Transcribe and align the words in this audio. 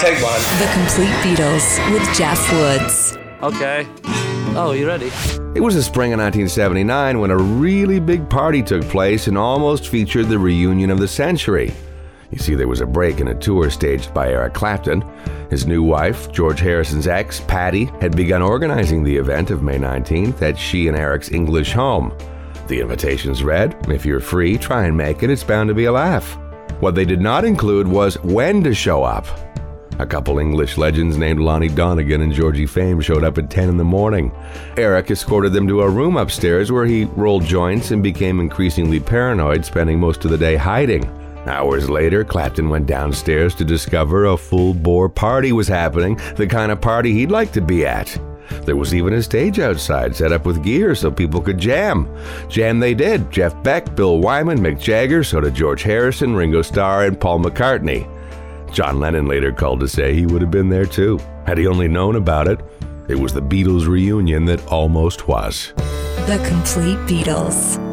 Take 0.00 0.22
one. 0.22 0.40
The 0.58 0.70
Complete 0.72 1.12
Beatles 1.20 1.92
with 1.92 2.02
Jeff 2.16 2.50
Woods. 2.54 3.18
Okay. 3.42 3.86
Oh, 4.56 4.72
you 4.72 4.86
ready? 4.86 5.10
It 5.54 5.60
was 5.62 5.74
the 5.74 5.82
spring 5.82 6.14
of 6.14 6.18
1979 6.20 7.20
when 7.20 7.30
a 7.30 7.36
really 7.36 8.00
big 8.00 8.26
party 8.30 8.62
took 8.62 8.82
place 8.84 9.26
and 9.26 9.36
almost 9.36 9.88
featured 9.88 10.30
the 10.30 10.38
reunion 10.38 10.90
of 10.90 11.00
the 11.00 11.06
century. 11.06 11.74
You 12.30 12.38
see, 12.38 12.54
there 12.54 12.66
was 12.66 12.80
a 12.80 12.86
break 12.86 13.20
in 13.20 13.28
a 13.28 13.34
tour 13.34 13.68
staged 13.68 14.14
by 14.14 14.30
Eric 14.30 14.54
Clapton. 14.54 15.04
His 15.50 15.66
new 15.66 15.82
wife, 15.82 16.32
George 16.32 16.60
Harrison's 16.60 17.06
ex, 17.06 17.40
Pattie, 17.40 17.90
had 18.00 18.16
begun 18.16 18.40
organizing 18.40 19.04
the 19.04 19.18
event 19.18 19.50
of 19.50 19.62
May 19.62 19.76
19th 19.76 20.40
at 20.40 20.58
she 20.58 20.88
and 20.88 20.96
Eric's 20.96 21.30
English 21.30 21.72
home. 21.72 22.16
The 22.68 22.80
invitations 22.80 23.44
read, 23.44 23.76
If 23.90 24.06
you're 24.06 24.20
free, 24.20 24.56
try 24.56 24.86
and 24.86 24.96
make 24.96 25.22
it, 25.22 25.28
it's 25.28 25.44
bound 25.44 25.68
to 25.68 25.74
be 25.74 25.84
a 25.84 25.92
laugh. 25.92 26.38
What 26.80 26.94
they 26.94 27.04
did 27.04 27.20
not 27.20 27.44
include 27.44 27.86
was 27.86 28.14
when 28.22 28.64
to 28.64 28.72
show 28.72 29.04
up. 29.04 29.26
A 30.00 30.06
couple 30.06 30.38
English 30.38 30.78
legends 30.78 31.18
named 31.18 31.40
Lonnie 31.40 31.68
Donegan 31.68 32.22
and 32.22 32.32
Georgie 32.32 32.64
Fame 32.64 33.02
showed 33.02 33.22
up 33.22 33.36
at 33.36 33.50
10 33.50 33.68
in 33.68 33.76
the 33.76 33.84
morning. 33.84 34.32
Eric 34.78 35.10
escorted 35.10 35.52
them 35.52 35.68
to 35.68 35.82
a 35.82 35.90
room 35.90 36.16
upstairs 36.16 36.72
where 36.72 36.86
he 36.86 37.04
rolled 37.04 37.44
joints 37.44 37.90
and 37.90 38.02
became 38.02 38.40
increasingly 38.40 38.98
paranoid, 38.98 39.62
spending 39.62 40.00
most 40.00 40.24
of 40.24 40.30
the 40.30 40.38
day 40.38 40.56
hiding. 40.56 41.04
Hours 41.46 41.90
later, 41.90 42.24
Clapton 42.24 42.70
went 42.70 42.86
downstairs 42.86 43.54
to 43.56 43.64
discover 43.64 44.24
a 44.24 44.38
full 44.38 44.72
bore 44.72 45.10
party 45.10 45.52
was 45.52 45.68
happening, 45.68 46.18
the 46.36 46.46
kind 46.46 46.72
of 46.72 46.80
party 46.80 47.12
he'd 47.12 47.30
like 47.30 47.52
to 47.52 47.60
be 47.60 47.84
at. 47.84 48.18
There 48.64 48.76
was 48.76 48.94
even 48.94 49.12
a 49.12 49.22
stage 49.22 49.58
outside 49.58 50.16
set 50.16 50.32
up 50.32 50.46
with 50.46 50.64
gear 50.64 50.94
so 50.94 51.10
people 51.10 51.42
could 51.42 51.58
jam. 51.58 52.08
Jam 52.48 52.80
they 52.80 52.94
did. 52.94 53.30
Jeff 53.30 53.62
Beck, 53.62 53.94
Bill 53.94 54.18
Wyman, 54.18 54.60
Mick 54.60 54.80
Jagger, 54.80 55.22
so 55.22 55.42
did 55.42 55.54
George 55.54 55.82
Harrison, 55.82 56.34
Ringo 56.34 56.62
Starr, 56.62 57.04
and 57.04 57.20
Paul 57.20 57.40
McCartney. 57.40 58.08
John 58.72 59.00
Lennon 59.00 59.26
later 59.26 59.52
called 59.52 59.80
to 59.80 59.88
say 59.88 60.14
he 60.14 60.26
would 60.26 60.42
have 60.42 60.50
been 60.50 60.68
there 60.68 60.86
too. 60.86 61.18
Had 61.46 61.58
he 61.58 61.66
only 61.66 61.88
known 61.88 62.16
about 62.16 62.48
it, 62.48 62.60
it 63.08 63.16
was 63.16 63.32
the 63.32 63.42
Beatles 63.42 63.86
reunion 63.86 64.44
that 64.46 64.64
almost 64.68 65.26
was. 65.26 65.72
The 66.26 66.40
Complete 66.48 66.98
Beatles. 67.08 67.89